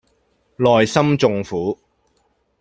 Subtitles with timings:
[0.57, 1.77] 內心縱苦